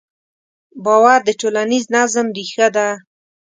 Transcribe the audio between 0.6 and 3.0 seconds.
باور د ټولنیز نظم ریښه ده.